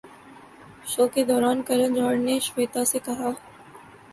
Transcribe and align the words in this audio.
شو 0.91 1.03
کے 1.13 1.21
دوران 1.29 1.57
کرن 1.67 1.93
جوہر 1.95 2.15
نے 2.25 2.35
شویتا 2.47 2.81
سے 2.91 2.99
کہا 3.05 3.29